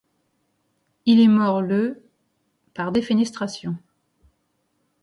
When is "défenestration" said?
2.91-3.75